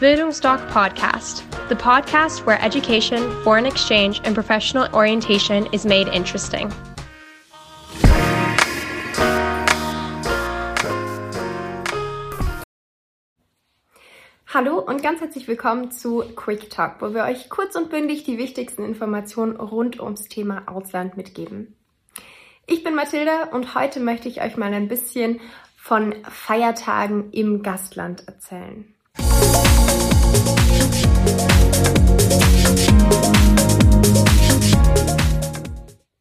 [0.00, 6.72] Bildungsdoc Podcast, the podcast where education, foreign exchange, and professional orientation is made interesting.
[14.46, 18.38] Hallo und ganz herzlich willkommen zu Quick Talk, wo wir euch kurz und bündig die
[18.38, 21.74] wichtigsten Informationen rund ums Thema Ausland mitgeben.
[22.68, 25.40] Ich bin Mathilda und heute möchte ich euch mal ein bisschen
[25.76, 28.94] von Feiertagen im Gastland erzählen.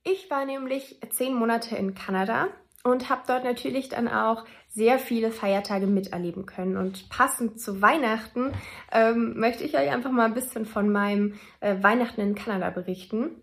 [0.04, 2.48] Ich war nämlich zehn Monate in Kanada
[2.84, 6.78] und habe dort natürlich dann auch sehr viele Feiertage miterleben können.
[6.78, 8.54] Und passend zu Weihnachten
[8.92, 13.42] ähm, möchte ich euch einfach mal ein bisschen von meinem äh, Weihnachten in Kanada berichten.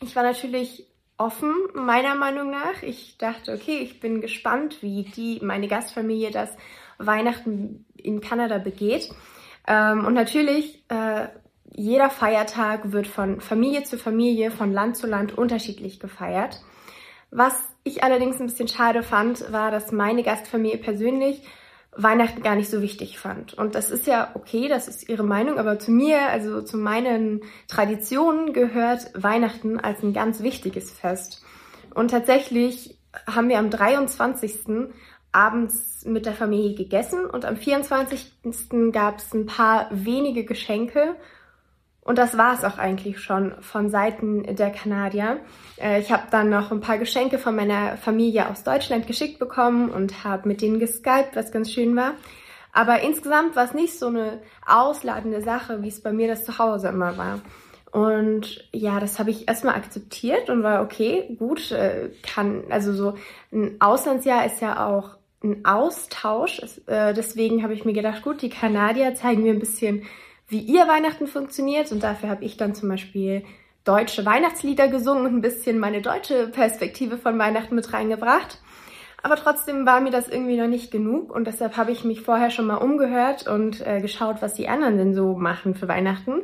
[0.00, 2.82] Ich war natürlich offen, meiner Meinung nach.
[2.82, 6.56] Ich dachte, okay, ich bin gespannt, wie die, meine Gastfamilie das
[6.98, 9.10] Weihnachten in Kanada begeht.
[9.66, 11.28] Ähm, und natürlich, äh,
[11.76, 16.60] jeder Feiertag wird von Familie zu Familie, von Land zu Land unterschiedlich gefeiert.
[17.30, 21.42] Was ich allerdings ein bisschen schade fand, war, dass meine Gastfamilie persönlich
[21.96, 23.54] Weihnachten gar nicht so wichtig fand.
[23.54, 27.42] Und das ist ja okay, das ist ihre Meinung, aber zu mir, also zu meinen
[27.68, 31.44] Traditionen gehört Weihnachten als ein ganz wichtiges Fest.
[31.94, 34.66] Und tatsächlich haben wir am 23
[35.32, 38.32] abends mit der Familie gegessen und am 24.
[38.92, 41.16] gab es ein paar wenige Geschenke
[42.04, 45.40] und das war es auch eigentlich schon von Seiten der Kanadier.
[45.80, 49.88] Äh, ich habe dann noch ein paar Geschenke von meiner Familie aus Deutschland geschickt bekommen
[49.88, 52.12] und habe mit denen geskypt, was ganz schön war.
[52.72, 56.58] Aber insgesamt war es nicht so eine ausladende Sache, wie es bei mir das zu
[56.58, 57.40] Hause immer war.
[57.90, 63.14] Und ja, das habe ich erstmal akzeptiert und war okay, gut, äh, kann, also so
[63.52, 66.60] ein Auslandsjahr ist ja auch ein Austausch.
[66.86, 70.02] Äh, deswegen habe ich mir gedacht, gut, die Kanadier zeigen mir ein bisschen,
[70.48, 71.92] wie ihr Weihnachten funktioniert.
[71.92, 73.44] Und dafür habe ich dann zum Beispiel
[73.84, 78.58] deutsche Weihnachtslieder gesungen und ein bisschen meine deutsche Perspektive von Weihnachten mit reingebracht.
[79.22, 82.50] Aber trotzdem war mir das irgendwie noch nicht genug und deshalb habe ich mich vorher
[82.50, 86.42] schon mal umgehört und äh, geschaut, was die anderen denn so machen für Weihnachten.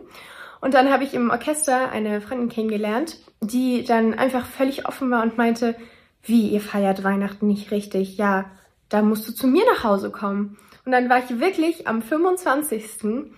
[0.63, 5.23] Und dann habe ich im Orchester eine Freundin kennengelernt, die dann einfach völlig offen war
[5.23, 5.75] und meinte,
[6.23, 8.17] wie, ihr feiert Weihnachten nicht richtig?
[8.17, 8.51] Ja,
[8.89, 10.59] da musst du zu mir nach Hause kommen.
[10.85, 13.31] Und dann war ich wirklich am 25.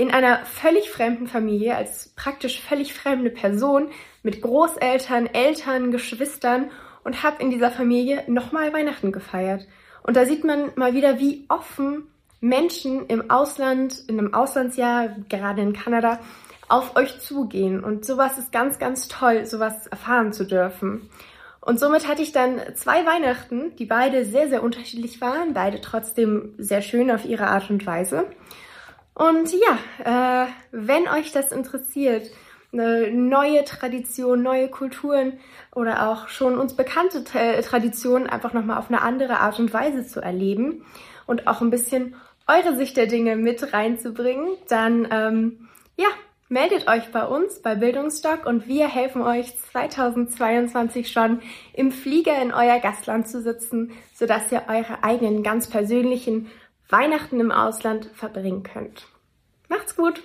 [0.00, 3.90] in einer völlig fremden Familie, als praktisch völlig fremde Person,
[4.22, 6.70] mit Großeltern, Eltern, Geschwistern
[7.04, 9.68] und habe in dieser Familie nochmal Weihnachten gefeiert.
[10.02, 12.04] Und da sieht man mal wieder, wie offen
[12.40, 16.20] Menschen im Ausland, in einem Auslandsjahr, gerade in Kanada,
[16.70, 17.84] auf euch zugehen.
[17.84, 21.10] Und sowas ist ganz, ganz toll, sowas erfahren zu dürfen.
[21.60, 26.54] Und somit hatte ich dann zwei Weihnachten, die beide sehr, sehr unterschiedlich waren, beide trotzdem
[26.56, 28.24] sehr schön auf ihre Art und Weise.
[29.20, 32.30] Und ja, äh, wenn euch das interessiert,
[32.72, 35.38] eine neue Tradition, neue Kulturen
[35.74, 40.22] oder auch schon uns bekannte Traditionen einfach nochmal auf eine andere Art und Weise zu
[40.22, 40.86] erleben
[41.26, 42.14] und auch ein bisschen
[42.46, 46.08] eure Sicht der Dinge mit reinzubringen, dann ähm, ja,
[46.52, 51.42] Meldet euch bei uns bei Bildungsstock und wir helfen euch 2022 schon
[51.74, 56.48] im Flieger in euer Gastland zu sitzen, sodass ihr eure eigenen ganz persönlichen
[56.90, 59.06] Weihnachten im Ausland verbringen könnt.
[59.68, 60.20] Macht's gut!